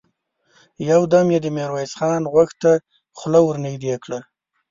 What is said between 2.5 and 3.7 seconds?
ته خوله ور